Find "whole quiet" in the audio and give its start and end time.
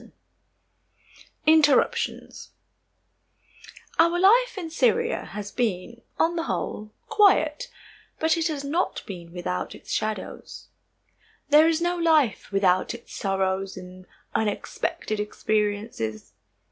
6.45-7.69